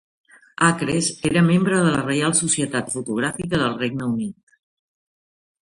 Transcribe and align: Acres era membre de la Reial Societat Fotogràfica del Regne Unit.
Acres 0.67 1.09
era 1.29 1.43
membre 1.49 1.81
de 1.87 1.91
la 1.97 2.01
Reial 2.09 2.35
Societat 2.41 2.91
Fotogràfica 2.95 3.61
del 3.65 3.79
Regne 3.85 4.11
Unit. 4.17 4.61